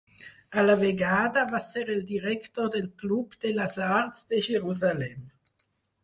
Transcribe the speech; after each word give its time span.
A 0.59 0.61
la 0.67 0.75
vegada, 0.83 1.41
va 1.49 1.59
ser 1.65 1.83
el 1.95 1.99
director 2.11 2.71
del 2.75 2.87
Club 3.01 3.35
de 3.45 3.51
les 3.59 3.75
Arts 3.89 4.23
de 4.33 4.39
Jerusalem. 4.47 5.29